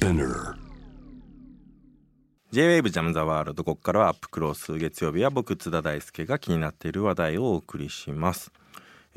[0.00, 0.54] Spinner
[2.52, 8.50] J-WAVE ジャムザワールドここからはアップクロース月曜日は僕津田大輔が気になっている話題をお送りします。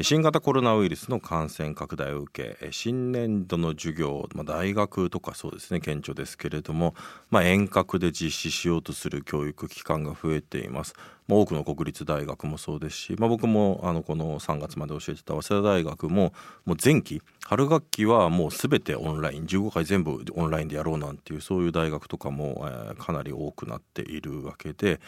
[0.01, 6.95] 新型コロナウイルスの感染拡大を受け新年度の授業、まあ、大学とかそうですね顕著ですけれども、
[7.29, 10.95] まあ、遠隔で実施しようとする教育機関が増えています。
[11.27, 16.33] まあ、多くの国立大学もそうですし、まあ、僕もあのこの3月まで教えてた早稲田大学も
[16.65, 24.99] もう前期春学期はもう全てオンライン15回全部オンラインでやろうなんていうそういう大学とかも、えー、かなり多くなっているわけで、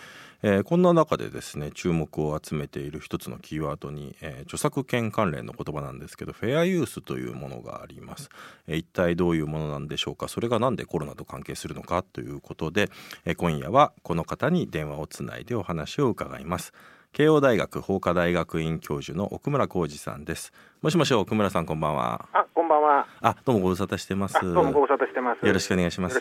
[0.41, 8.29] えー、こんな中でですね注目を集めている一つのキーワードに、えー、著作権関連の言葉なんですけどフェアユースというものがあります、
[8.67, 10.27] えー、一体どういうものなんでしょうか？
[10.27, 12.89] それが何でコロナと関係するのかということで、
[13.25, 16.73] えー、今夜はこの方に電話をつないでお話をを伺います
[17.11, 20.51] 慶応大学法科大学院教授の奥邨弘司さんです
[20.81, 26.19] もしもし奥邨さんこんばんはあこんばんはあどうもご無沙汰してますどうもご無沙汰してますよろしくお願いします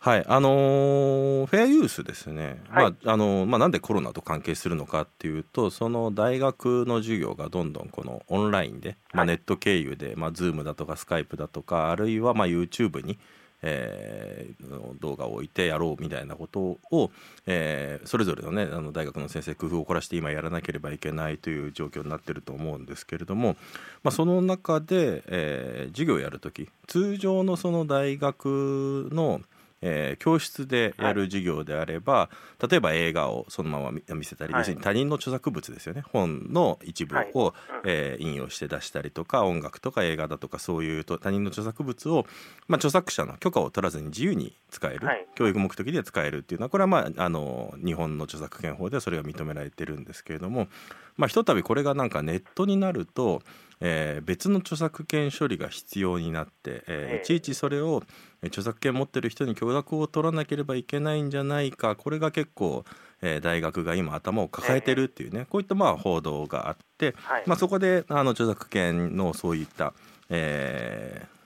[0.00, 13.18] はいあのー、フェアユースですね、はい、まああのー、まあなんでコロナと関係するのかっていうとその大学の授業がどんどんこのオンラインで、まあ、ネット経由で、まあ、ズームだとかスカイプだとかあるいはまあ YouTube に
[13.62, 17.10] えー、動画を置いてやろうみたいなことを、
[17.46, 23.56] えー、それぞれのねあの大学の先生工夫を凝らして今やらなければいけないという状況になってると思うんですけれども、
[24.02, 29.40] まあ、その中で、えー、授業をやる時通常のその大学の
[29.80, 32.30] えー、教室でやる授業であれば、は
[32.62, 36.02] い、例えば映画をそのまま見せたり、はい、要するに他人の著作物ですよね。
[36.12, 42.26] 本の一部を、はい、えー、引用して出したりとか音楽とか映画だとかそういうと他人の著作物を、
[42.66, 50.68] まあ、著作者の許可を取らずに自由に使える、教育目的で使えるっていうのはこれは、まあ、あの日本の著作権法ではそれが認められてるんですけれども、
[51.16, 53.42] まあ、ひとたびこれがなんかネットになると
[53.80, 58.02] えー、別の著作権処理が必要になって、えー、いちいちそれを
[58.42, 61.96] 著作権持ってる人に許諾を取らなければいけないんじゃないか。
[61.96, 62.84] これが結構、
[63.22, 69.92] えー、大学が今頭を抱えてるっていうねこういったまあ報道があって、はい、まあ、そこであの著作権のそういった、
[70.28, 71.37] えー、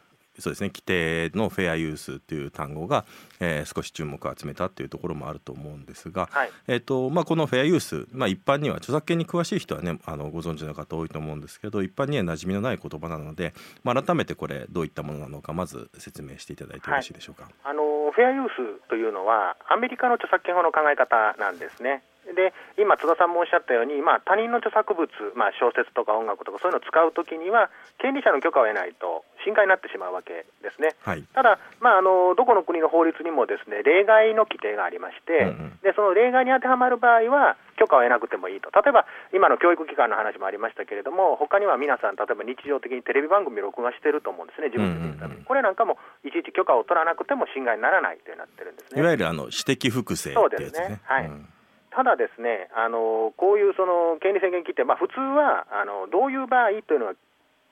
[0.42, 0.68] そうですね。
[0.68, 3.04] 規定のフェアユースっていう単語が、
[3.40, 13.54] えー、少し注目を集めたっていうところもあると思うんですが、はい、えーとまあ、このフェアユース、まあ、一般には著作権に詳しい人はねあのご存知の方多いと思うんですけど一般には馴染みのない言葉なので、
[13.84, 17.82] まあ、改めてこれどういったものなのかまず説明していただいてよろしいでしょうか、はい、あの
[18.12, 22.02] フェアユースというのはアメリカの著作権法の考え方なんですね。
[22.30, 27.68] で今、津田さんもおっしゃったように、まあ、他人の著作物、まあ、小説とか音楽とかそういうのを使うときには
[27.98, 49.00] 権利者の許可を得ないと侵害になってしまうわけですね、はい、ただ、まああの、どこの国の法律にもですね例外の規定がありまして、うんうん、でその例外に当てはまる場合は許可を得なくてもいいと、例えば今の教育機関の話もありましたけれども、他には皆さん、例えば日常的にテレビ番組を録画してると思うんですね、自分で見るために、これなんかもいちいち許可を取らなくても侵害にならないとなってるんですね。
[49.00, 51.48] いわゆるあの私的複製、ね、そうですね、はい、うん
[51.94, 57.14] ただですね、あのこういうその権利制限規定、まあ、普通はあのどういう場合というのは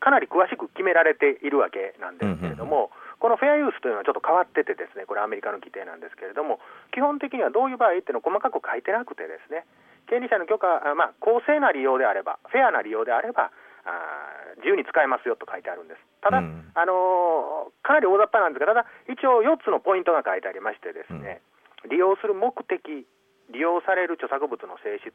[0.01, 6.61] かなり詳しく決められているわけなんですけれども、このフェアユースというのはちょっと変わってて、ですねこれ、アメリカの規定なんですけれども、
[6.93, 9.69] 基本的にはどういう場合っていうのを細かく書いてなくて、ですね
[10.09, 13.53] 権利者の許可、まあ、公正な利用であれば、フェアな利用であれば、
[13.85, 16.01] あ自由に使えますよと書いてあるんです。
[16.21, 21.41] ただ、うん、あのー、かなり大雑把なんですが、ただ、一応4つのポイントが書いてありまして、ですね、
[21.85, 23.07] うん、利用する目的、
[23.53, 25.11] 利用される著作物の性質、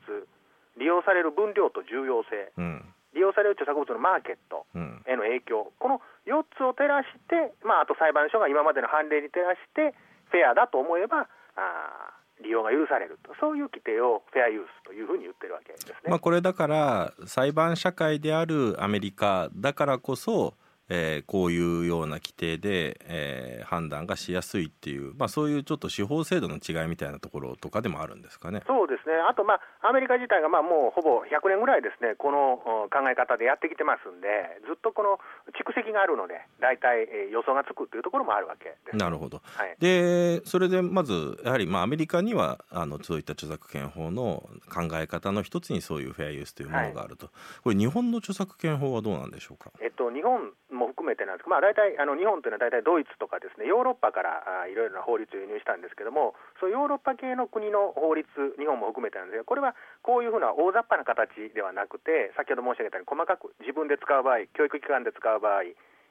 [0.78, 2.86] 利用される分量と重要性、うん、
[3.16, 4.68] 利用される著作物のマーケット
[5.08, 9.96] への影響、この4つを照らして、まあ、あと裁判所が今までの判例に照らして、
[10.32, 12.12] フェアだと思えば、あ
[12.44, 15.96] 利用が許されると、そういう規定をフェアユースというふうに言ってるわけですね。
[16.08, 20.54] まあ、これだから裁判社会であるアメリカだからこそ
[20.90, 28.62] えー、こういうような規定で、えー、判断がしやすいっていう、まあ、そういうちょっと司法制度の違いみたいなところとかでもあるんですかね。
[28.68, 34.28] そうですね、あと、まあ、アメリカ自体がまあもうほぼ100年ぐらいですね、この考え方でやってきてますんで、
[34.68, 35.20] ずっとこの
[35.58, 38.98] 蓄積があるので、大体、えー、予想がつくっていうところもあるわけです。
[38.98, 49.72] なるほど、はい、でそれでまず、やはりまあアメリカにはあのそういった著作権法の考え方の一つにそういうフェアユースというものがあると、はい、これ、日本の著作権法はどうなんでしょうか？
[49.82, 58.28] えっと、日本も含めてなんですけど、まあ、大体あの日本というのは大体ドイツとかですねヨーロッパからいろいろな法律を輸入したんですけどもそうヨーロッパ系の国の法律
[58.60, 59.74] 日本も含めてなんですがこれは
[60.04, 65.64] こういうふうな大雑把な形ではなくて先ほど申し上げたように細かく自分で使う場合教育機関で使う場合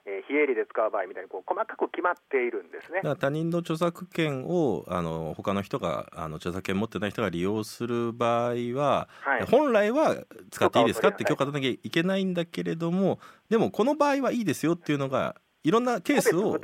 [0.06, 3.00] えー、非営利で使う場合みたいにこう細かく決まっているんですね。
[3.16, 10.16] 他人の著作権をあの他の人があの著作権持ってない人が利用する場合は、はい、本来は
[10.50, 11.08] 使っていいですか？
[11.08, 13.18] って許可取らなきゃいけないんだけれども
[13.48, 16.60] でもこの場合はいいですよっていうのがいろんなケースを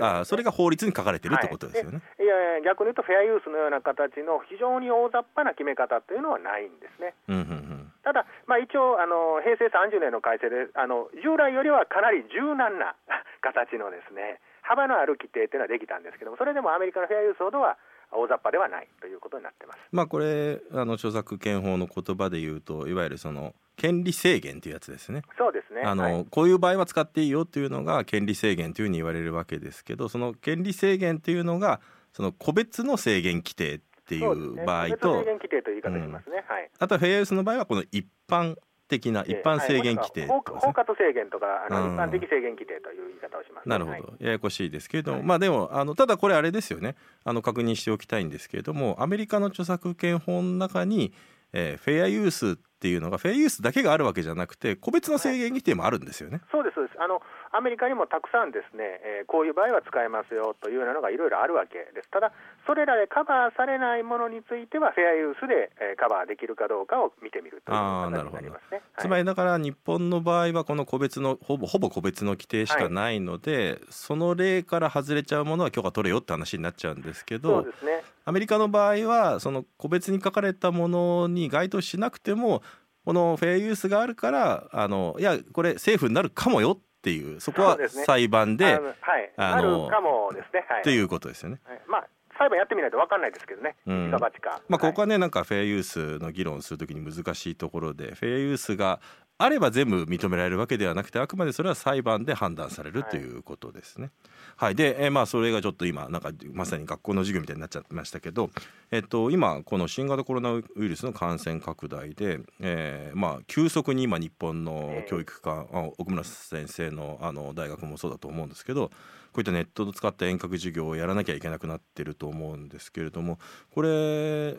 [0.00, 2.36] あそれが法律に書かれてるってことですよね、はい、いや
[2.68, 7.16] 逆に言うとフェアユースのような形の非常に大雑把な決め方というのはないんですね。
[7.28, 7.92] うんうんうん。
[8.04, 12.94] ただ、まあ、一応あの、平成30年の改正であの、従来よりはかなり柔軟な
[13.40, 17.78] 形のですね幅のある規定というのはできたんですけども、それでもアメリカのフェアユースほどは
[18.12, 19.78] 大雑把ではないということになってます。
[19.92, 25.22] まあ、これあの著作権法の言葉で言うといわゆるその権利制限というやつですね。
[25.38, 25.82] そうですね。
[25.82, 31.80] あの、はい、こういう場合は使っていいよというのが権利制限というふうに言われるわけですけど、その権利制限というのが
[32.12, 36.44] その個別の制限規定っていう場合と、ね、制限規定という言い方しますね。
[36.48, 36.70] うん、はい。
[36.78, 38.56] あとフェアユースの場合はこの一般
[38.88, 46.96] 的な一般制限規定、ね、はい、包括制限とかあの、一般的制限規定という言い方をします、ね、なるほど、はい、ややこしいですけれども、はい、まあでもあのただこれあれですよね。
[47.24, 51.12] あの確認しておきたいんですけれどもアメリカの著作権法の中に、
[51.52, 57.00] えー、フェアユースっていうのがフェアユースだけがあるわけじゃなくて個別の制限規定もあるんですよね、そうですそうです。
[57.00, 57.20] あの
[57.52, 62.10] アメリカにもたくさんですね、えー、こういう場合は使えますよというようなのがいろいろあるわけです。
[62.10, 62.32] ただ、
[62.66, 68.82] それらでカバーされないものについては、フェアユースで、えー、カバーできるかどうかを見てみるという形になりますね。
[68.98, 82.62] つまりだから日本の場合はこの個別のほぼほぼ個別の規定しかないので、はい、その例から外れちゃうものは許可取れよって話になっちゃうんですけどそうです、ね、アメリカの場合はその個別に書かれたものに該当しなくても
[83.04, 91.60] このフェアユースがあるからあのいやこれ政府になるかもよっていうそこは裁判で、ね、はい、あのかもですね、はい、ということですよね。
[91.64, 99.00] はい、まあ裁判やってみないと分かんないですけどね、うん、まあ、ここはね、なんかフェアユースの議論するときに難しいところで、フェアユースが
[99.38, 104.10] あれば全部認められるわけではなくて、あくまでそれは裁判で判断されるということですね。
[104.56, 108.48] はい、で、えー、まあそれがちょっと今なんかまさに学校の授業みたいになっちゃってましたけど、
[108.90, 115.66] えっと今この新型コロナウイルスの感染拡大で、えー、まあ急速に今日本の教育科、
[115.98, 118.90] 奥村先生のあの大学もそうだと思うんですけど。
[119.36, 123.38] こういったネットを使った遠隔授業をやらなきゃいけなくなってると思うんですけれども
[123.70, 123.88] これ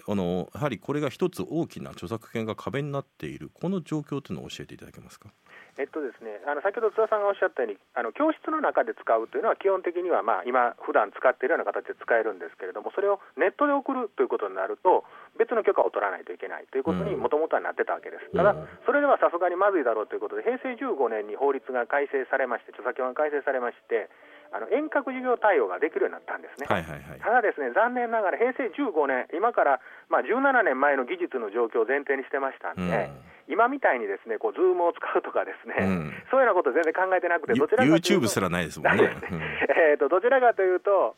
[0.08, 5.30] あのやはりこれが一つ大きな著作権が壁になっているこの状況というのを教えていただけますか？
[5.78, 15.06] えっとですね、あの先ほど津田さんがおっしゃったように、あの教室の中で使うというのは、基本的には、まあ、今、普段使っているような形で使えるんですけれども、それをネットで送るということになると、
[15.38, 18.26] 別の許可を取らないといけないということにもともとはなってたわけです。
[18.34, 18.58] ただ、
[18.90, 24.10] それではさすがにまずいだろうということで、平成15年に法律が改正されまして、著作権が改正されまして、
[24.52, 29.80] あの遠隔授業対応ができるようになったんですね、はいはいはい、ただ、ですね残念ながら平成15年、今から
[30.10, 33.38] まあ17年前の技術の状況を前提にしてましたんで、うん。
[33.48, 38.28] 今みたいにですねこうズームを使うとかですね、うん、そういうようなこと全然考えてなくて、どちらかというと。
[38.28, 39.08] YouTube すらないですもんね。
[39.92, 41.16] えーと、どちらかというと、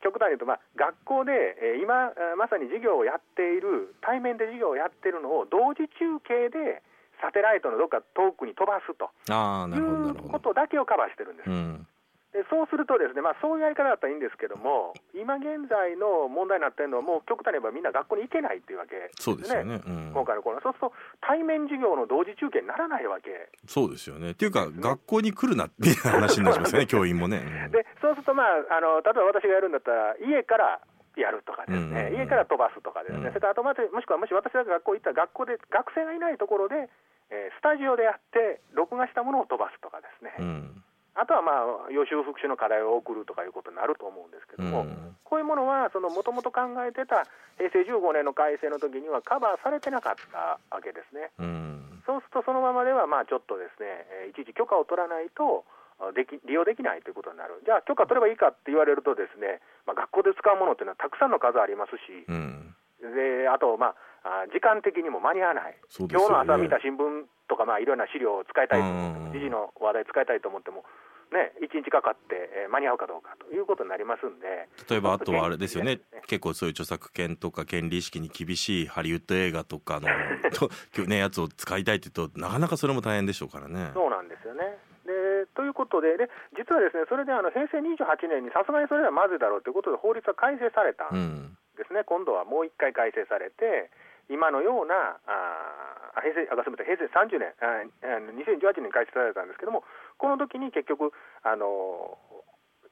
[0.00, 6.82] 極端に言うと、まあ、学校で、えー、今、まさに授業をやっている、対面で授業をやっているのを同時中継で、
[7.20, 11.50] サテライトのどっか遠くに飛ばすということだけをカバーしてるんです。
[11.50, 11.86] うん
[12.32, 20.92] でそうすると、ですね、まあ、そういうやり方だったらいいんですけども、今現在の問題になっているのは、もう極端に言えばみんな学校に行けないっていうわけですね、そうですよね、うん、今回のコロナ、そうすると
[21.24, 24.32] 対面授業の同時中継にならないわけ、そうですよね。
[24.32, 27.40] っていうか、学校に来るなっていう話になりますよね、 教員もね。
[27.40, 30.80] うん、でそうすると、まああの、例えば私がやるんだったら、家から
[31.16, 36.90] やるとかですね、家から飛ばすとかですね、うん、それからあともしくはもし私が学校行ったら学校で学生がいないところで、
[37.30, 40.36] えー、スタジオでやって、録画したものを飛ばすとかですね。
[40.38, 40.84] うん
[41.18, 47.26] あとはまあ予習復習の課題を送るとかいうことになると思うんですけども、うん、こういうものは、もともと考えてた
[47.58, 51.34] 平成15年の改正の時にはカバーされてなかったわけですね。
[51.38, 55.66] うん、そうすると、そのままではまあちょっとですね、いちいち許可を取らないと、
[56.14, 62.70] でき利用できないということになる、じゃあ、許可取ればいいかって言われると、ですね、まあ、学校で使うものっていうのはたくさんの数ありますし、うん、
[63.02, 70.84] であと、まあ、時間的にも間に合わない、ね、今日の朝見た新聞とか、まあ、いろんな資料を使いたいと思って、時事の話題使いたいと思っても、
[71.32, 74.68] ね、1日かかって、えー、間に合うかどうかということになりますんで。
[74.88, 80.08] 例えばあとはあれですよね、ね、結構そういう著作権とか権利意識に厳しいハリウッド映画とかの
[80.52, 80.70] と、
[81.04, 83.90] ね、やつを使いたいって言うとなかなかそれも大変でしょうからね。
[83.92, 84.78] そうなんですよね。
[85.04, 91.56] でということでで実はですねそれであの平成28年にさすがにそれではまずいだろうということで法律は改正されたん。
[91.76, 93.90] ですね、うん、今度はもう一回改正されて
[94.28, 99.84] 今のようなあ平成あすみません平成30年あ2018年に改正されたんですけども
[100.18, 102.18] この時に結局あの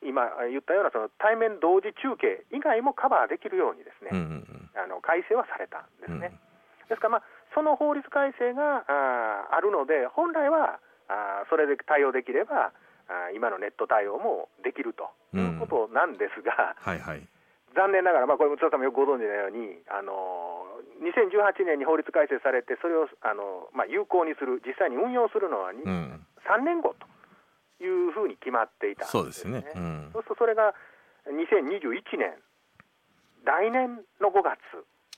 [0.02, 6.36] 今言ったようなその対面同時中継以外もカバーできるようにですね、うんうんあの改正はされたんですね。
[6.84, 7.22] うん、ですから、まあ、
[7.56, 10.76] その法律改正がああるので本来は
[11.08, 12.76] あそれで対応できれば
[13.08, 17.24] あ今のネット対応もできるということなんですが、うんはいはい、
[17.76, 20.64] 残念ながら、まあ、これ、津田さんもよくご存知のように、あの
[21.04, 27.06] 2018年に法律改正されて、それをあの、まあ、有効にする、実際に運用するのは、うん、3年後と
[27.80, 30.72] いうふうに決決まっていた、ね、そうですね、うん、そうするとそれが
[31.26, 32.38] 2021年
[33.44, 34.58] 来年の5月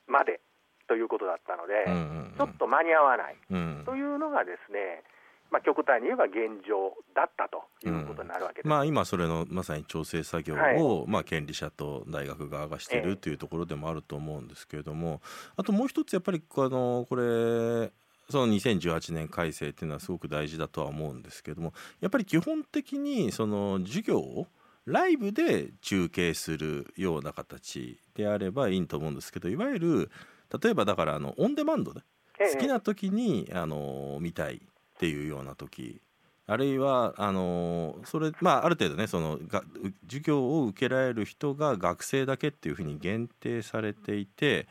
[0.09, 0.41] まで
[0.89, 3.37] ということだったので、うんうんうん、ちょっと間に合わない、
[3.85, 5.05] というのがですね、
[5.51, 15.21] まあ、極端に言えば現状だったということになるわけです、うん、まあ、今、それのまさに調整作業を、はい、まあ、権利者と大学側がしているというところでもあると思うんですけれども、
[15.57, 17.93] あともう一つ、やっぱりあのこれ、
[18.31, 24.47] その2018年改正っていうのはすごく大事だとは思うんですけれどもやっぱり基本的にその授業を
[24.85, 30.11] ライブで中継するような形であればいいと思うんですけどいわゆる
[30.63, 32.01] 例えばだからあのオンデマンドで
[32.53, 34.61] 好きな時にあの見たいっ
[34.99, 36.01] ていうような時
[36.47, 39.63] あるいはあのそれまあある程度ねそのが
[40.07, 44.67] 授業を受けられる人が学生だけっていうふうに限定されていて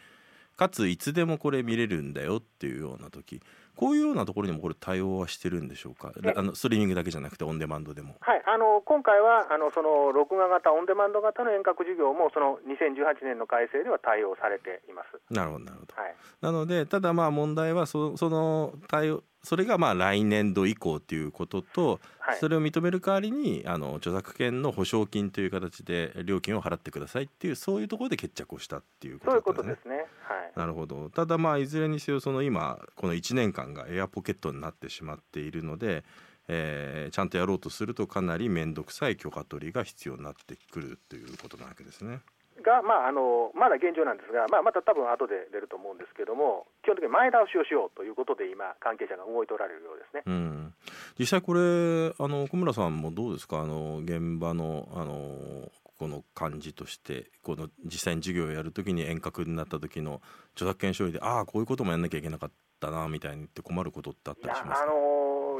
[0.57, 3.41] かついつでもこれ見れるんだよっていうような時
[3.77, 8.15] こういうようなところにもこれ対応はしてるんでしょうか、あのストリーミングだけじゃなくてオンデマンドでも。
[8.21, 15.21] はい、あの今回はあのその録画型、オンデマンド型の遠隔授業もその2018年の改正では対応されています。
[15.31, 15.93] なるほどなるほど。
[15.95, 29.33] はい、なのでただまあ問題はそその対応それがまあ来年度以降ということと、はい、それを認める代わりにあの著作権の保証金という形で料金を払ってくださいっていうそういうところで決着をしたっていうことですね。
[29.33, 29.95] そういうことですね。
[29.95, 30.07] はい。
[30.55, 31.09] なるほど。
[31.09, 36.03] ただまあいずれにせよその今この1年間がエアポケットになってしまっているので。
[36.49, 42.21] えー、ちゃんとやろうとするとかなり面倒くさい許可取りが必要になってくるということなわけですね。
[42.67, 50.75] が、まあ、あのまだ現状なんですが、まあ、また多分後で出ると思うんですけども、基本的に前倒しをしようということで、今、関係者が動いておられるようですね、うん、
[51.15, 60.21] 実際、これあの、小村さんもどうですか、あの現場のあのこの感じとして、この実際に授業をやるときに遠隔になった時の
[60.53, 64.83] 著作権処理で、ああ、こういうこともやんなきゃいけなかったなみたいにって困ることってあったりしますか？
[64.83, 64.93] あの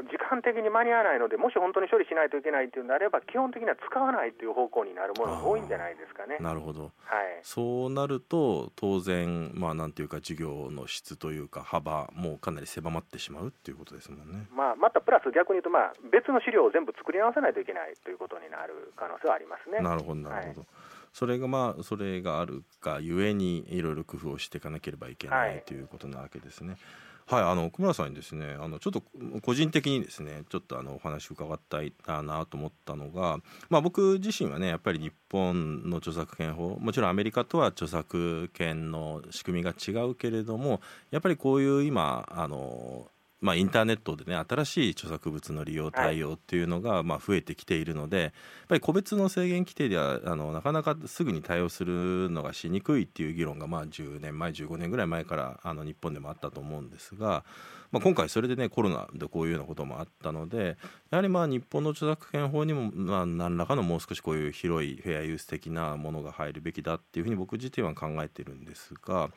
[0.08, 6.38] 時間的に間に合わないので、もし本当に処理しないといけないというのであれば、基本的には使わないという方向になるものが多いんじゃないですかね。
[6.38, 6.92] なるほど、はい、
[7.42, 14.46] そうなると、当然、まあ、なんていうか、授業の質というか、幅もかなり狭まってしまうっていうことですもんね。
[14.54, 19.80] まあ、またプラス逆に言うと、まあ、別の資料を全部作り直さないといけないということになる可能性はありますね。
[19.80, 20.68] なるほどなるほど、はい
[21.10, 26.76] それがまあそれがあるがゆえにいろいろ工夫をしていかなければいけない、はい、ということなわけですね。
[27.30, 29.02] はい、あの小村さんにですね、あのちょっと
[29.42, 40.80] 個人的にですね、ちょっとあのお話伺ったいなと思ったのが、まあ僕自身はね、やっぱり日本の著作権法、もちろんアメリカとは著作権の仕組みが違うけれども、
[41.10, 43.06] やっぱりこういう今あの
[43.40, 48.32] まあ、インターネットでね新しい著作物の利用対応っていうのが、まあ、増えてきているのでやっ
[48.68, 57.44] ぱり個別の制限規定ではあのなかなかすぐに対応するのがしにくいっていう議論が、まあ、10年前15年ぐらい前からあの日本でもあったと思うんですが、
[57.90, 60.76] まあ、今回それでねコロナでこういうようなこともあったので
[61.10, 69.30] やはりまあ日本の著作権法にも、まあ、何らかのもう少しこういう広いフェアユース的なものが入るべきだっていうふうに僕自体は考えているんですが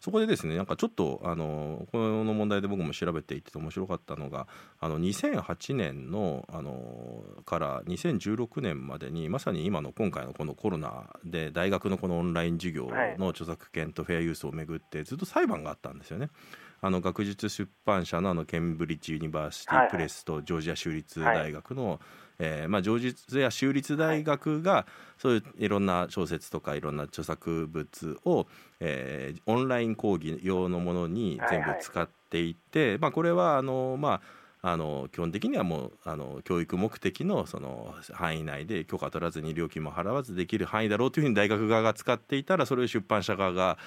[0.00, 4.46] そこでですねなんかちょっとあのこの問題で僕も調べていて面白かったのが
[4.80, 16.30] あの2008年のあのから2016年までにまさに今の今回のこのコロナで大学のこのオンライン授業の著作権とフェアユースをめぐってずっと裁判があったんですよね。
[16.80, 21.98] あの学術出版社のあのケンブリッジ・ユニバーシティ・プレスとジョージア州立大学の、はい、
[22.38, 24.86] えー、まあ、ジョージア州立大学が
[25.18, 28.46] そういういろんな小説とかいろんな著作物を、
[28.80, 34.20] えー、オンライン講義用のものに全部使っていて、はいはい、まあ、これはあの、まあ
[34.60, 43.78] あの基本的にはもうあの教育目的のその範囲内で許可取らずに料金も払わずできる範囲だろうというふうに大学側が使っていたらそれを出版社側が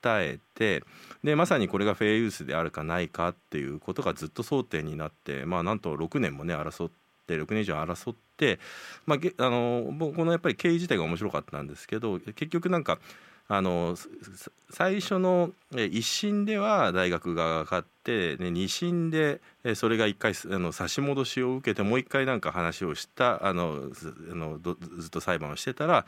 [0.00, 0.82] 訴えて
[1.22, 6.90] でまさにこれがフェアユースであるかないかっていうことがずっと争点になってまあなんと6年もね争っ
[7.26, 8.58] て6年以上争って、
[9.06, 12.98] まあ、あのこのやっぱり経緯自体が面白かったんですけど結局なんか
[13.52, 13.96] あの
[14.70, 19.40] 最初の1審では大学側が勝って、ね、2審で
[19.74, 24.14] それが1回あの差し戻しを受けてもう1回なんか話をしたあのず
[25.08, 26.06] っと裁判をしてたら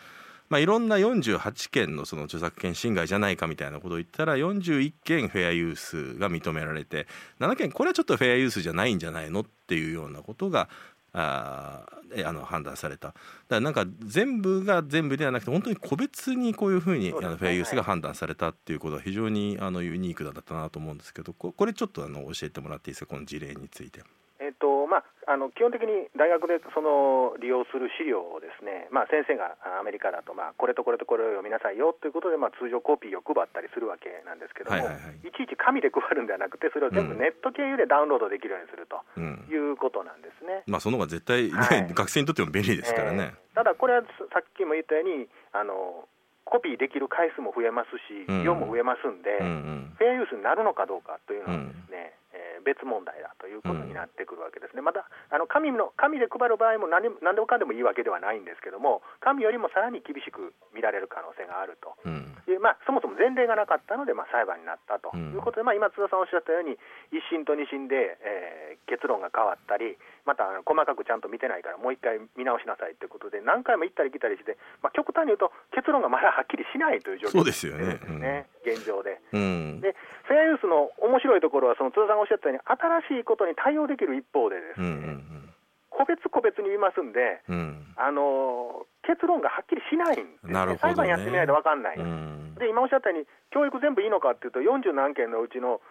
[0.52, 7.06] まあ、いろんな48件のその著作権侵害じゃないかみたいなことを言ったら41件フェアユースが認められて
[7.40, 10.68] 7件これはちょっとフェアユースじゃないんじゃないのっていうようなことが
[11.14, 11.87] あ
[12.26, 13.09] あの判断された。
[13.09, 13.18] だか
[13.49, 23.14] らなんか全部が全部ではなくて本当に個別にこういうふうにあのフェアユースが判断されたっていうことは非常にあのユニークだったなと思うんですけどこれちょっとあの教えてもらっていいですか？
[23.14, 24.02] この事例について。
[24.38, 40.67] えっとまあ、あの基本的に大学でその利用する資料をですね、まあ、先生がアメリカだと、まあ、これとこれとこれを読みなさいよということで、まあ、通常コピーを配ったりするわけなんですけども、はいはいはい、いちいち紙で配るんではなくて、それを全部ネット経由でダウンロードできるようにするということなんですね。
[40.67, 43.38] うん、まあ、その方が絶対、ね、はい、学生にとっても便利ですからね。
[43.38, 44.02] えー、ただ、これは
[44.35, 46.09] さっきも言ったようにあの
[46.45, 65.15] コピーできる回数も増えますし、量も増えますんで、うんうん、フェアユースになるのかどうかというのはですね、うん、えー、別問題だということになってくるわけですね、またあの紙の紙で配る場合も何何でもかんでもいいわけではないんですけども、紙よりもさらに厳しく見られる可能性があると、うん、でまあ、そもそも前例がなかったので、まあ、裁判になったと。
[65.17, 66.79] いうことで、まあ、今、津田さんおっしゃったように、
[67.11, 79.95] 一審と二審で、えー、結論が変わったり、また細かくちゃんと見てないからもう一回見直しなさいということで何回も行ったり来たりして、まあ、極端に言うと結論がまだはっきりしないという状況ですよね、ねうん、現状で、うん、で。
[80.23, 82.62] フェアユースの面白いところはその津田さんがおっしゃったように
[83.11, 85.55] 新しいことに対応できる一方でですね、うんうんうん。
[85.91, 90.79] 個別個別に見ますんで、うん、あの結論がはっきりしないんですね、ね。
[90.79, 95.83] 裁判やってみないと分かんない、うん、で今おっしゃったように、教育全部いいのかっていうと、40何件のうちの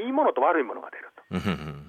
[0.00, 1.11] いいものと悪いものが出る。
[1.11, 1.11] と、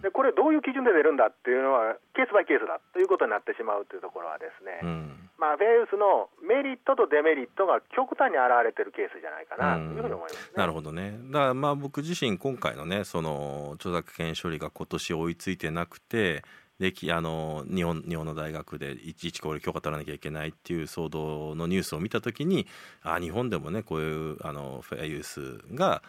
[0.02, 16.44] でこれ、どういう基準で出るんだっていうのは、ケースバイケースだということになってしまうというところは、ですね、うん、まあ、フェイウスのメリットとデメリットが極端に現れてるケースじゃないかなというふうに思います、ね、なるほどね、だからまあ僕自身、今回のね、その著作権処理が今年追いついてなくて、
[16.80, 22.68] であの日本日本の大学でいちいちこれ許可取らなきゃいけないっていう騒動のニュースを見た時に
[23.04, 26.02] あ日本でもねこういうあのフェアユースが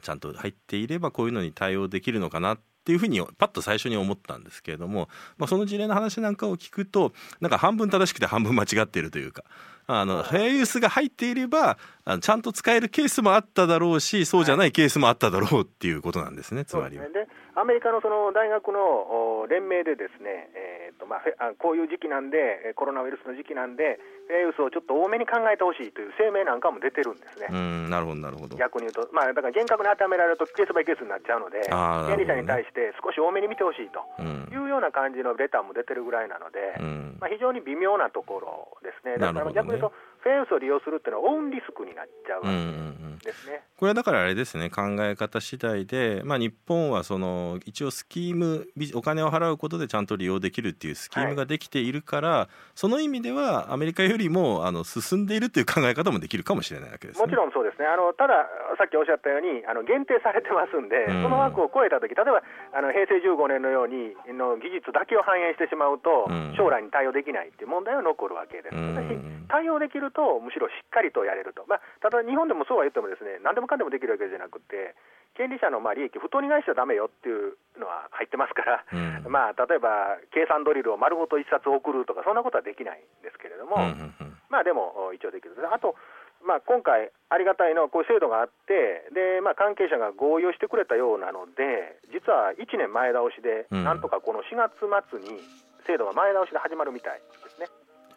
[0.00, 5.08] ちゃんと入っていればこういうのに対応できるのかなってっていうふうにパッと最初に思ったんですけれども、
[5.38, 9.44] まあ、その事例の話なんかを聞くとなんか半分正しくて半分間違っているというか。
[9.86, 11.76] あのフェアユースが入っていれば
[12.20, 17.08] ちゃんと使えるケースもあっただろうしそうじゃないケースもあっただろうっていうことなんですね、つまりは。
[17.08, 27.52] でアメリカのその大学の連盟でですね、えーとまあ、こういう時期なんでコロナウイルスの時期なんでフェアユースをちょっと多めに考えてほしいという声明なんかも出てるんですね。
[27.52, 28.56] うんなるほどなるほど。
[28.56, 31.60] 逆に言うと、まあ、だから厳格に当てはめられるとケースバイケースになっちゃうので
[32.08, 34.00] 権利者に対して少し多めに見てほしいと
[34.48, 39.20] いうような感じのレターも出てるぐらいなので、うん、まあ、非常に微妙なところですね。
[39.20, 57.86] だから逆に言うとフェンスを利用するっていうのはオンリスクになっちゃうわけですね、これはだからあれですね考え方次第で、まあ、日本はその一応スキームお金を払うことでちゃんと利用できるっていうスキームができているから、はい、その意味ではアメリカよりもあの進んでいるという考え方もできるかもしれないわけです、ね、もちろんそうですね。
[57.86, 58.46] あのただ
[58.78, 62.42] さっきおっしゃったようにあの限定されてますんで、うん、その枠を超えたとき例えば
[62.74, 74.94] あの平成15年のようにの技術だけを反映してしまうと、うん、将来に対応できないっていう問題は残るわけです、うん、対応できるとむしろしっかりとやれると、まあ、ただ日本でもそうは言ってもですね何でもかんでもできるわけじゃなくて
[75.34, 85.96] 権利者のまあ利益不当に返しちゃだめよっていうのは 入ってますから、うん、まあ、例えば計算ドリルを丸ごと1冊送るとかそんなことはできないんですけれども、うんうんうん、まあでも一応できるあと
[86.42, 95.38] まあ、今回、ありがたいのは、こういう制度があって、でまあ、関係者が合意をしてくれたようなので、実は1年前倒しで、なんとかこの4月末に
[95.86, 97.66] 制度が前倒しで始まるみたいですね。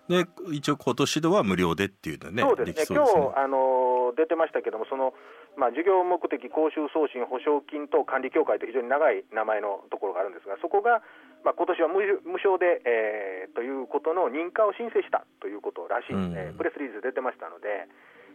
[0.08, 5.14] で一応、今年度は無料でっていうのね、そうですね、今日あの出てましたけども、その
[5.58, 11.02] まあ、事業目的講習送信保証金等管理協会と非常に長い名前のところがあるんですが、そこが、
[11.48, 16.34] まあ今年は無無償で、えー、ということの認可を申請したということらしいん。
[16.36, 17.88] で、うん、プレスリリース出てましたので、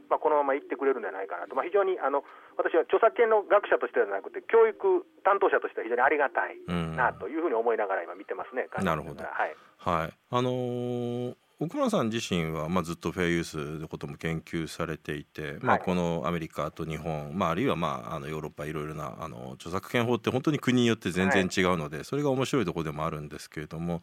[0.09, 2.25] まあ、このまま行ってくれるんじゃないかなと、まあ、非常にあの
[2.59, 6.59] 私は著作権の学者としてではなくて、教育担当者としては非常にありがたい
[6.97, 24.01] なというふうに思いながら今、見てますね、なるほど、はい、はい、あのー奥村さん自身は、まあ、ずっとフェアユースのことも研究されていて、まあ、このアメリカと日本、まあ、あるいは、まあ、あのヨーロッパいろいろなあの著作権法って本当に国によって全然違うので、はい、それが面白いところでもあるんですけれども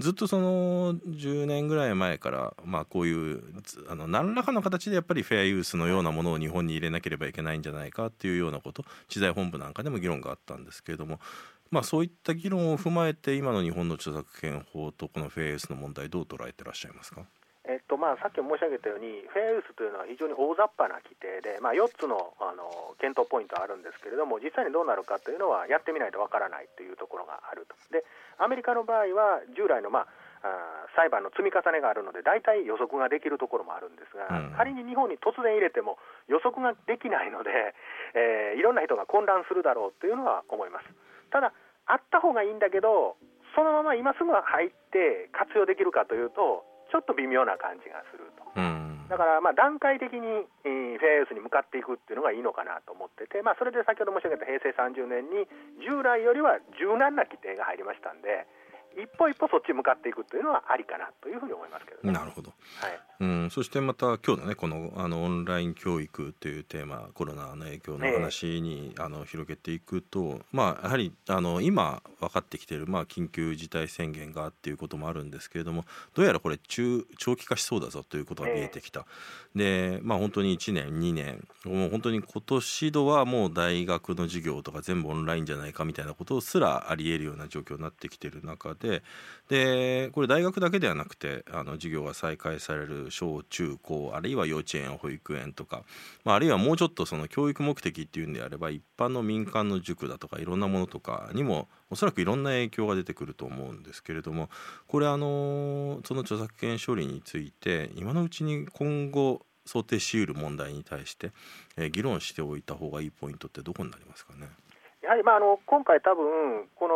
[0.00, 3.40] ずっとその10年ぐらい前から、まあ、こういう
[3.88, 11.20] あの何らかの形でやっぱりフェアユースのようなものを日本に入れなければいけないんじゃないかっていうようなこと知財本部なんかでも議論があったんですけれども
[11.70, 17.22] まあ、そういった議論を踏まえて今の日本の著作権法とこのフェアユースの問題どう捉えてらっしゃいますか？
[17.68, 27.74] えっとまあ、さっき申し上げたように、フェアユースというのは非常に大雑把な規定で、まあ、4つのあの検討ポイントあるんですけれども、実際にどうなるかというのは、やってみないとわからないというところがあると。
[27.90, 28.06] で
[28.38, 35.98] アメリカの場合は、従来の、まあ、あ裁判の積み重ねがあるので、大体予測ができるところもあるんですが、うん、仮に日本に突然入れても
[36.30, 37.50] 予測ができないので、
[38.14, 40.86] えー、いろんな人が混乱するだろうというのは思います。
[41.30, 41.52] ただ
[41.86, 43.16] あった方がいいんだけど、
[43.54, 55.50] そのまま今すぐ入って活用できるかというと、ちょっと微妙な感じがすると、うん、だからまあ段階的に、えー、フェアユースに向かっていくっていうのがいいのかなと思ってて、まあ、それで先ほど申し上げた平成30年に
[55.82, 58.46] 従来よりは柔軟な規定が入りましたんで
[58.96, 79.06] 一歩一歩そっち向かっていくというのはありかなというふうに思いますけど、ね、なるほど、はい、うん、そしてまた今日のねこのあのオンライン教育というテーマコロナの影響の話に、あの広げていくと、まあ、やはりあの今分かってきている、まあ、緊急事態宣言がっていうこともあるんですけれどもどうやらこれ中長期化しそうだぞということが見えてきた、
[79.54, 88.85] で、まあ、本当に1年2年もう本当に今年度はもう大学の授業とか全部オンラインじゃないかみたいなことすらありえるような状況になってきている中で
[89.48, 95.84] でこれ大学だけではなくてあの授業が再開される小中高あるいは幼稚園保育園とか、
[96.24, 104.50] まあ、あるいはもうちょっとその教育目的っていうんであれば一般の民間の塾だとかいろんなものとかにもおそらくいろんな影響が出てくると思うんですけれども
[104.88, 111.32] これあのその著作権処理について今のうちに今後想定しうる問題に対して、
[111.76, 114.48] えー、議論しておいた方がいいポイントってどこになりますかね？
[115.02, 116.94] やはり、まあ、あの今回、多分この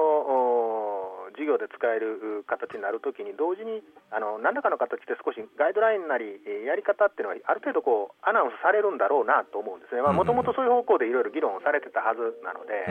[1.37, 12.87] 事業で使える形になるときに同時にあの何らかの形で少しガイドラインなりやり方っていうのはある程度こうアナウンスされるんだろうなと思うんですね、もともとそういう方向でいろいろ議論されてたはずなので、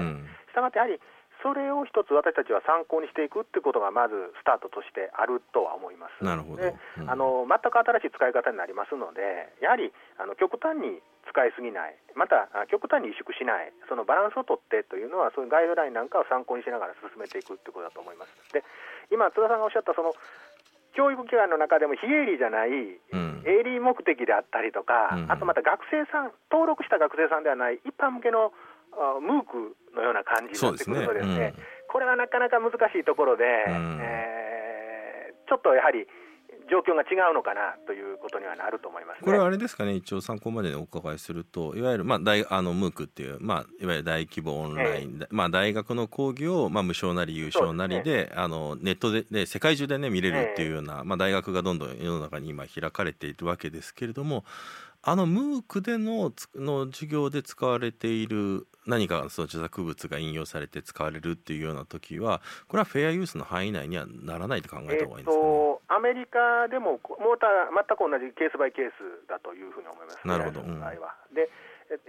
[0.49, 0.99] したがってやはり
[1.41, 6.23] それを一つ私たちは参考にしていくっていうことがまずスタートとしてあるとは思います。
[6.23, 18.33] なるほど、で、うん、あの全く新しい使い方になりますので、やはりあの極端に使いすぎない、また極端に萎縮しない、そのバランスをとってというのは、そういうガイドラインなんかを参考にしながら進めていくということだと思います。
[18.51, 18.63] で、
[19.11, 20.13] 今、津田さんがおっしゃったその
[20.93, 28.51] 教育機関の中でも非営利じゃない、うん、営利目的であったりとか、うん、あとまた学生さん、登録した学生さんではない一般向けの
[29.21, 31.53] ムークのような感じになってくるとですね、ね。
[31.55, 31.63] うん、
[31.93, 36.07] これはなかなか難しいところで、うん、えー、ちょっとやはり
[36.69, 54.45] 状況が違うのかなということにはなると思います、ね、これはあれですかね、一応参考までお伺いすると、いわゆる、まあ、大あのムークっていう、まあ、いわゆる大規模オンライン、えまあ、大学の講義を、まあ、無償なり有償なりで、でね、あのネットでで世界中で、ね、見れるっていうような、えまあ、大学がどんどん世の中に今開かれているわけですけれども、
[55.01, 70.79] あのムークでのの授業で使われている何かその著作物が引用されて使われるっていうような時はこれはフェアユースの範囲内にはならないと考えた方がいいんですか、ね、えー、アメリカでもモーター全く同じケースバイケースだというふうに思います、ね、なるほど、うん、
[71.33, 71.49] で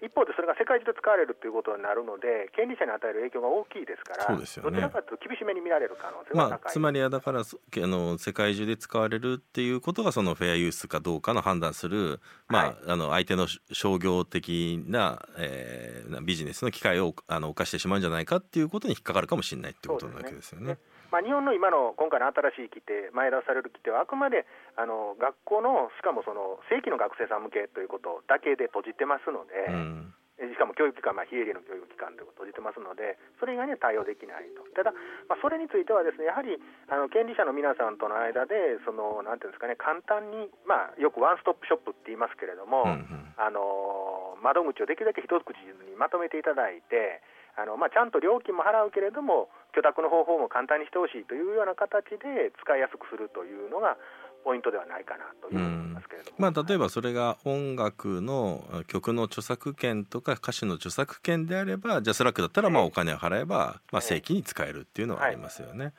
[0.05, 7.45] 一方でそれが世界中で使われるということになるので、権利者に与える影響が大きいですから、そうですよね、どちらかというと厳しめに見られる可能性が高い、まあ、つまりはだからあ
[7.87, 20.77] の、世界中で使われるっていうことが、そのフェアユースかどうかの判断する、まあ、はい、あの相手の商業的な、えー、ビジネスの機会をあの犯してしまうんじゃないかっていうことに引っかかるかもしれないっていうことなわけですよね。
[21.11, 24.47] まあ、日本の今の今回の新しい規定、前出される規定は、あくまで
[24.79, 30.15] あの学校の、しかもその正規の学生さん向けということだけで閉じてますので、うん。
[30.41, 34.97] しかも教育機関、まあ、非営利の教育機関ということを閉じてますので、それ以外には対応できないと、ただ、
[35.29, 36.57] まあ、それについては、ですねやはり
[36.89, 47.21] あの権利者の皆さんとの間で、そのなんていうんですかね、簡単に、まあ、よくワンストップショップって言いますけれども、うんうん、あの窓口をできるだけ一口にまとめていただいて、
[47.61, 53.97] あのまあ、ちゃんと料金も払うけれども、許諾の方法も簡単にしてほしいというような形で使いやすくするというのが、
[54.45, 65.85] ポイントではないかなという思いますけれども、まあ、例えばそれが音楽の曲の著作権とか歌手の著作権であれば JASRAC だったらまあお金を払えばまあ正規に使えるっていうのはありますよね。
[65.85, 65.93] はい、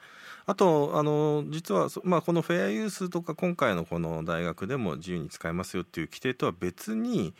[0.47, 7.34] あとあの実は、まあ、このフェアユースとか今回のこの大学でも自由に使えますよっていう規定とは別に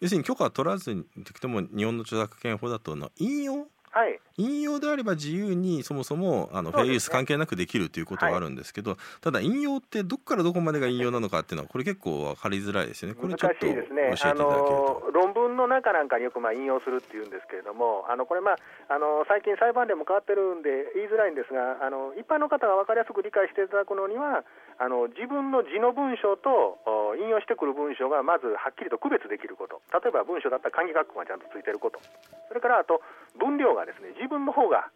[0.00, 3.66] 要するに許可を取らずにても日本の著作権法だとの引用？
[3.90, 13.14] はい、引用であれば自由にそもそもあの、フェイユース関係なくできるということがあるんですけど、はい、ただ引用ってどこからどこまでが引用なのかっていうのはこれ結構分かりづらいですよね。
[13.14, 15.02] これちょっと教えていただけると。
[15.08, 18.56] ね、論文の中なんかによくまあ引用するっていうんですけれども、あのこれまあ
[18.92, 24.44] あの最近裁判例も変わってるんで言いづらいんですが、あの一般の方が分かりやすく理解していただくのには。
[24.78, 26.78] あの自分の字の文章と
[27.18, 31.98] 引用してくる文章がまずはっきりと区別できること、例えば文章だったら漢字括弧がちゃんとついてること、
[32.46, 33.02] それからあと
[33.38, 34.86] 分量がですね自分の方が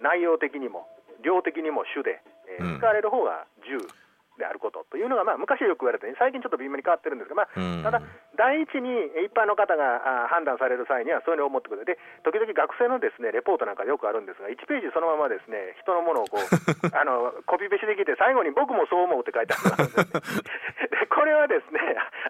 [0.00, 0.86] 内容的にも
[1.22, 3.82] 量的にも主で、えー、使われる方が10。
[4.38, 8.00] であることというのが、まあ、昔よく言われて、最近ちょっと微妙に変わってるんですが、まあ、ただ、
[8.36, 8.88] 第一に
[9.24, 16.44] 一般の方が判断される際には、そういうのを思ってくるで、時々学生のですねレポートなんかよくあるんですが、1ページそのままですね人のものをこう
[16.96, 20.42] あのコピペしてきて、最後に僕もそう思うって書いてあるんです
[20.90, 21.80] でこれはですね、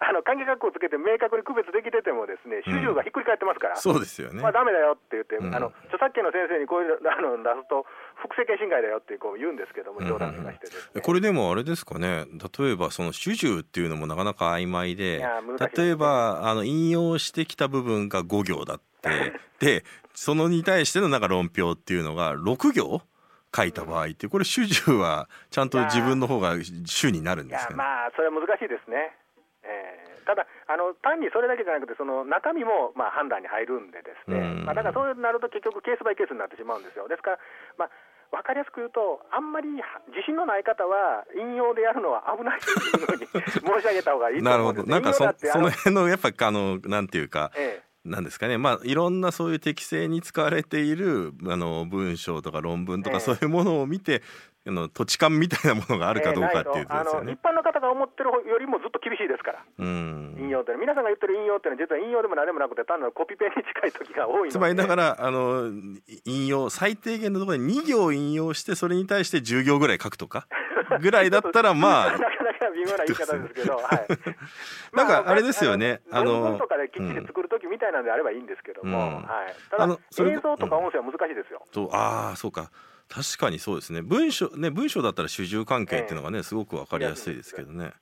[0.01, 4.43] あの関係括弧をつけて明確に区別できてても、ですね主従がひっくり返ってますから、うん、そうですよね。
[4.43, 12.27] まあ、だめだよって言って、うん、あの著作権の先生にこういうあの出すと、複製権侵害だよってこう言うんですけども、冗談とかして、ね、これでもあれですかね、
[12.59, 15.29] 例えばその主従っていうのもなかなか曖昧で、でね、
[15.77, 23.03] 例えばあの引用してきた部分が5行だって、 で、そのに対してのなんか論評っていうのが6行
[23.55, 27.77] 書いた場合ってこれ主従はちゃんと自分の方が主になるんですかね。
[27.77, 29.14] まあそれは難しいですね。
[29.62, 37.08] えー、ただあの単にそれだけじゃなくてその中身もまあ判断に入るんでですね、まあ、だからそうなると結局ケースバイケースになってしまうんですよ。
[37.08, 37.38] ですから
[37.78, 37.90] まあ
[38.32, 43.26] 分かりやすく言うと、あんまり自信のない方は、引用でやるのは危ないというふうに
[43.61, 44.88] 申し上げた方がいいと思うんです。
[44.88, 65.70] なるほど、なんかそその辺のやっぱあのなんていうか、ええ、なんですかね、まあ、いろんなそういう適正に使われているあの文章とか論文とか、そういうものを見てあの土地勘みたいなものがあるかどうかっていうと、ね一般の方が思ってるよりもずっと厳しいですから、引用って皆さんが言ってる引用っていうのは、実は引用でも何でもなくて、単なるコピペに近い時が多いつまりだからあの、
[66.25, 70.46] 引用、最低限のところで2行引用して、それに対して10行ぐらい書くとか
[71.01, 72.18] ぐらいだったら、まあ。
[72.72, 79.98] 微妙な言い方ですけど、はい、 なんかあれですよね、あのとかできっちり作るときみたいなのであればいいんですけども、うん、はい、ただ
[80.31, 81.62] 映像とか音声は難しいですよ。
[81.72, 82.70] そうああそうか
[83.12, 87.92] 確かにそうですね文章ね文章だったら主従関係っていうのがね、えー、すごく分かりやすいですけどね。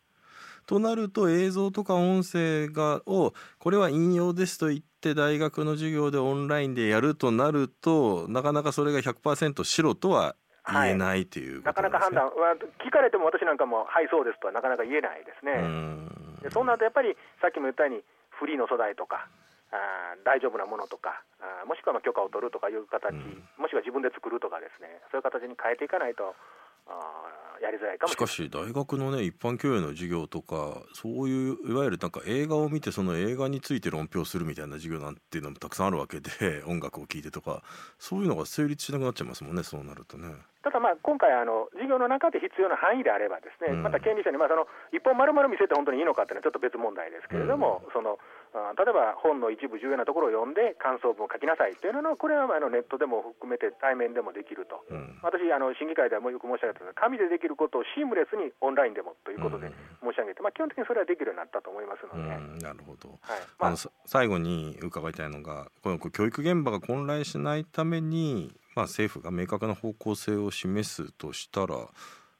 [0.66, 10.36] となると映像とか音声がをこれは引用ですと言って大学の授業でオンラインでやるとなるとなかなかそれが100%白とは
[10.70, 12.30] 言えないという、ねはい、なかなか判断は
[12.86, 15.58] 聞かれても私なんかもはいそうですとはなかなか言えないですね。
[16.42, 19.26] でそうなるとやっぱりさっきも言ったようにフリーの素材とか
[19.70, 23.14] あ大丈夫なものとかあもしくはまあ許可を取るとかいう形、
[23.58, 25.00] もしくは自分で作るとかですね。
[25.10, 26.34] そういう形に変えていかないと
[26.90, 37.62] あやりづらいかもしかし大学のね一般教養の授業とかそういういわゆるなんか映画を見てその映画について論評するみたいな授業なんていうのもたくさんあるわけで 音楽を聴いてとか
[37.98, 40.34] そういうのが成立しなくなっちゃいますもんねそうなるとね。
[40.62, 48.18] ただまあ今回あの、授業の中で必要な範囲であれば、ですね、うん、また権利者にまあその一本丸々見せて本当にいいのかっていうのはちょっと別問題ですけれども、うん、その
[48.50, 59.70] 例えば本の一部重要なところを読んで感想文を書きなさいというのは、これはあのネットでも含めて対面でもできると、うん、私あの、審議会ではよく申し上げた紙でできることをシームレスにオンラインでもということで
[60.02, 62.64] 申し上げて、まあ、基本的にそれはできるようになったと思いますので。
[62.64, 63.40] なるほど、はい。
[63.58, 71.76] まあ、あの最後に伺いたいのが、この教育現場が混乱しないために、まあ、政府が明確な方向性を示すとしたら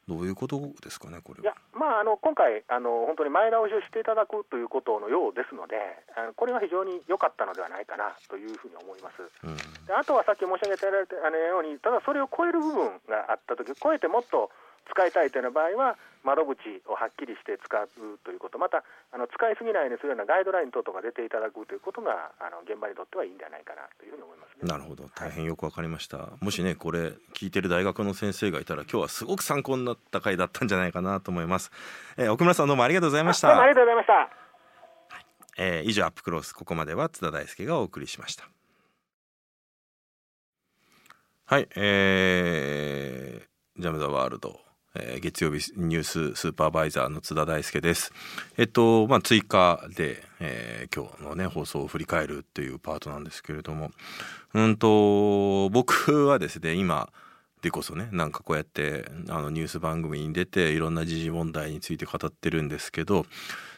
[0.09, 5.81] どういうことですかね、これいや、まあ、あの今回あの、本当に前倒しをしていただくということのようですので、
[6.13, 9.25] あのこれは非常に良かったのではないかなというふうに思います。
[9.25, 9.57] うん、
[9.89, 14.53] であとはさっき申し上げたように、ただそれを超える部分があったとき、超えてもっと
[14.91, 17.89] 使いたいというような場合は、窓口をはっきりして使う
[18.25, 31.71] ということ、またあの使いすぎないようにするようなガイドライン等々が出ていただくということが、あの現場にとってはいいんではないかなというふうに思います、ね、なるほど、大変よくわかりました、はい、もしね、これ、聞いてる大学の先生がいたら、今日はすごく参考になった回だったんじゃないかなと思います。
[32.19, 33.49] えー、奥村さん、どうもありがとうございました。
[33.49, 34.13] どうもありがとうございました。
[34.13, 35.27] はい、
[35.57, 38.45] えー、以上、アップクロス、ここまでは津田大輔がお送りしました。
[41.47, 44.70] はい、えー、ジャム・ザ・ワールド。
[45.21, 48.13] 月曜日ニューススーパーバイザーの津田大輔です。
[48.57, 53.93] えっと、まあ、追加で、えー、今日のね、放送を振り返るっていうパートなんですけれども、
[54.53, 57.09] うんと、僕はですね、今、
[57.63, 63.27] でこそね、なんかこうやって、あの、ニュース番組に出て、いろんな時事問題について語ってるんですけど、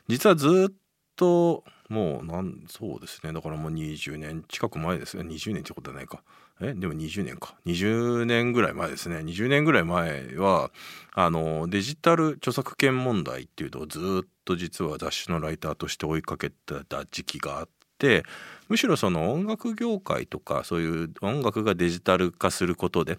[0.09, 0.75] 実はずっ
[1.17, 6.23] と、もう、なん、そうですね、だからもう20年近く前ですね、20年ってことはないか。
[6.61, 7.55] えでも20年か。
[7.67, 9.17] 20年ぐらい前ですね。
[9.19, 10.71] 20年ぐらい前は
[11.13, 18.25] あのデジタル著作権問題っていうのをずっと実は雑誌のライターとして追いかけてた時期があって
[18.69, 23.19] むしろその音楽業界とかそういう音楽がデジタル化することで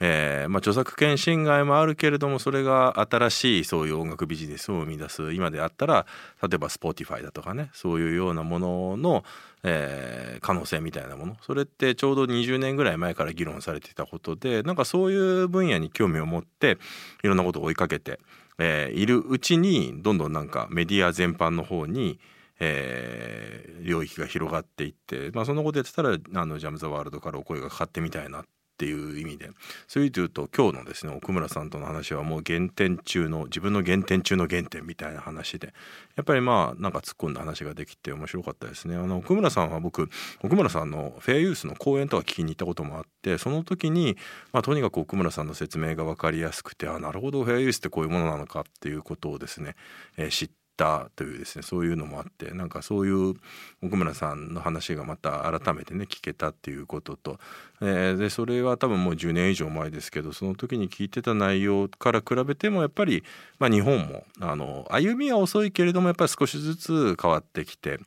[0.00, 6.06] えーまあ、著作権侵害もあるけれどもそれが新しいそういう音楽ビジネスを生み出す今であったら
[6.40, 9.24] 例えば Spotify だとかねそういうようなものの、
[9.64, 16.78] えー、可能性みたいなものそれってちょうど20年ぐらい前から議論されていたことでなんかそういう分野に興味を持って
[17.24, 18.20] いろんなことを追いかけて、
[18.58, 22.20] えー、いるうちにどんどんなんかメディア全般の方に
[22.60, 28.44] えー、領域が広がっていって、まあ、そんなことやってたらあのジャム・ザ・ワールドからお声がかかってみたいなっ
[28.78, 29.50] っていう意味で。
[29.88, 35.74] そういうというと今日のですね奥村さんとの話はもう原点中の自分の原点中の原点みたいな話で
[36.14, 38.94] やっぱりまあなんか突っ込んだ話ができて面白かったですね。
[38.94, 40.08] あの奥村さんは僕
[40.42, 44.16] 奥村さんのフェアユースの講演とか聞きに行ったこともあってその時に、
[44.52, 49.74] まあ、とにかく奥村さんの説明が分かりやすくてあなるほどフェアユースってこういうものなのかっていうことをですね、
[50.16, 53.34] えー、知ってたというですねそういうのもあってなんかそういう
[53.82, 57.38] 奥村さんの話がまた改めてね聞けたっていうことと、
[57.82, 63.24] えー、でそれは多分もう10年以上前ですけどその時に聞いてた内容から比べてもやっぱり、
[63.58, 67.98] まあ、日本もあの歩みは遅いけれどもやっぱり少しずつ変わってきて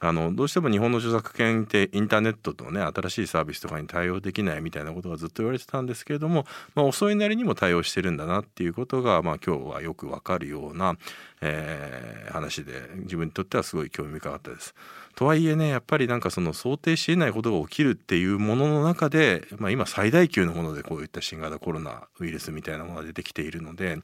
[0.00, 10.96] あのどうしても日本の著作権ってインターネットとね新しいサービスとかに対応できないみたいなことがずっと言われてたんですけれども、まあ、遅いなりにも対応してるんだなっていうことが、まあ、今日はよくわかるような、
[11.40, 14.74] えー、話で自分にとってはすごい興味深かったです。
[15.16, 23.98] とはいえねやっぱりなんかその想定しえないことが起きるっていうものの中で、まあ、今最大級のものでこういった新型コロナウイルスみたいなものが出てきているので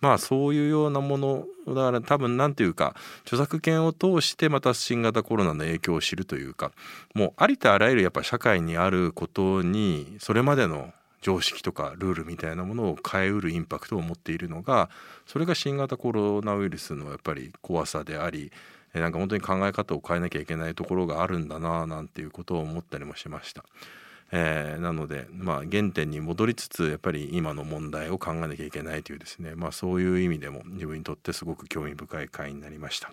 [0.00, 6.72] まあそういうようなものだから多分何ていうか著作権を通してまた新型コロナの影響を知るというか
[7.14, 14.88] もうありとあらゆるやっぱ社会にあることにそれまでの常識とかルールみたいなものを変えうるインパクトを持っているのが
[15.26, 18.52] それが新型コロナウイルスのやっぱり怖さであり
[18.94, 23.64] なんか本当に考え方を変えなきゃいけないところがあるんだななんていうことを思ったりもしました。
[24.30, 33.10] えー、なので、まあ、原点に戻りつつやっぱり今の問題を考えなきゃいけないというですね、まあ、そういう意味でも自分にとってすごく興味深い回になりました。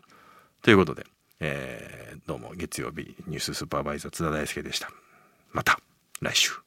[0.61, 1.05] ということで、
[1.39, 4.89] えー、どうも月曜日ニューススーパーバイザー津田大輔でした。
[5.51, 5.79] また
[6.21, 6.64] 来週。